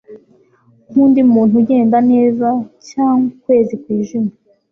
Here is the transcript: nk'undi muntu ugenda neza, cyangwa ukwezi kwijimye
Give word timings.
nk'undi 0.89 1.19
muntu 1.33 1.53
ugenda 1.61 1.97
neza, 2.11 2.47
cyangwa 2.89 3.25
ukwezi 3.33 3.73
kwijimye 3.81 4.33